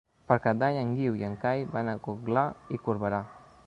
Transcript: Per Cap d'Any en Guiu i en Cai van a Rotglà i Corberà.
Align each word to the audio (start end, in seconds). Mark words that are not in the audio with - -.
Per 0.29 0.37
Cap 0.45 0.59
d'Any 0.63 0.79
en 0.85 0.95
Guiu 1.01 1.21
i 1.21 1.27
en 1.29 1.37
Cai 1.45 1.63
van 1.77 1.95
a 1.95 1.97
Rotglà 2.01 2.51
i 2.79 2.85
Corberà. 2.89 3.27